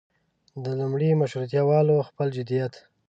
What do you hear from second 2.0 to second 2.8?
خپل جديت.